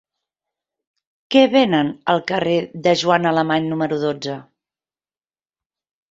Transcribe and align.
Què 1.33 1.41
venen 1.55 1.91
al 2.13 2.23
carrer 2.31 2.55
de 2.87 2.93
Joana 3.01 3.33
Alemany 3.33 3.67
número 3.73 3.99
dotze? 4.05 4.39